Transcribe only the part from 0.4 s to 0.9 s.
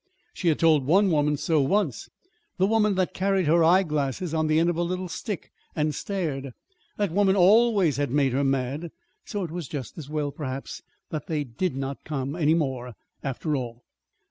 had told